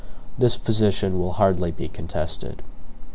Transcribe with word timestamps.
This 0.35 0.57
position 0.57 1.19
will 1.19 1.33
hardly 1.33 1.69
be 1.69 1.87
contested. 1.87 2.63